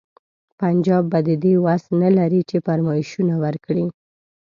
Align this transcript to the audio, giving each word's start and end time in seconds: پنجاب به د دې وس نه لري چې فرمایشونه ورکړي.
پنجاب 0.59 1.03
به 1.11 1.19
د 1.27 1.29
دې 1.43 1.53
وس 1.65 1.83
نه 2.01 2.09
لري 2.17 2.41
چې 2.49 2.57
فرمایشونه 2.65 3.33
ورکړي. 3.45 3.85